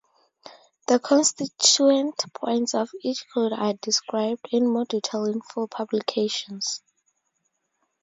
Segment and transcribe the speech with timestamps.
[0.87, 6.81] The constituent points of each code are described in more detail in full publications.